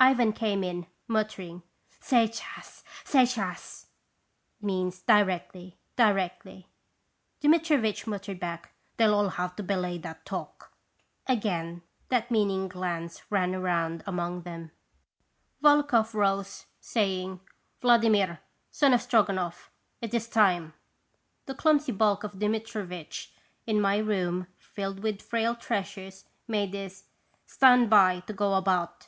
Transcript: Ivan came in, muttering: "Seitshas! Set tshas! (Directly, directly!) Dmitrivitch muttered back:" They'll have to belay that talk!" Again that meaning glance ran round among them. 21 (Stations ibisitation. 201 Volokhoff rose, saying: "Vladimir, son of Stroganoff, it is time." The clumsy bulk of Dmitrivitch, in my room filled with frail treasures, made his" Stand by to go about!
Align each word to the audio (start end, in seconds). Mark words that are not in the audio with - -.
Ivan 0.00 0.32
came 0.32 0.64
in, 0.64 0.88
muttering: 1.06 1.62
"Seitshas! 2.00 2.82
Set 3.04 3.28
tshas! 3.28 3.86
(Directly, 5.06 5.76
directly!) 5.94 6.66
Dmitrivitch 7.40 8.04
muttered 8.08 8.40
back:" 8.40 8.72
They'll 8.96 9.28
have 9.28 9.54
to 9.54 9.62
belay 9.62 9.96
that 9.98 10.26
talk!" 10.26 10.72
Again 11.28 11.82
that 12.08 12.28
meaning 12.28 12.66
glance 12.66 13.22
ran 13.30 13.62
round 13.62 14.02
among 14.04 14.42
them. 14.42 14.72
21 15.60 15.60
(Stations 15.60 15.62
ibisitation. 15.62 15.86
201 16.02 16.04
Volokhoff 16.10 16.14
rose, 16.14 16.66
saying: 16.80 17.40
"Vladimir, 17.80 18.40
son 18.72 18.92
of 18.94 19.00
Stroganoff, 19.02 19.70
it 20.02 20.12
is 20.12 20.26
time." 20.28 20.74
The 21.46 21.54
clumsy 21.54 21.92
bulk 21.92 22.24
of 22.24 22.32
Dmitrivitch, 22.40 23.30
in 23.64 23.80
my 23.80 23.98
room 23.98 24.48
filled 24.56 25.04
with 25.04 25.22
frail 25.22 25.54
treasures, 25.54 26.24
made 26.48 26.74
his" 26.74 27.04
Stand 27.46 27.88
by 27.88 28.18
to 28.26 28.32
go 28.32 28.54
about! 28.54 29.06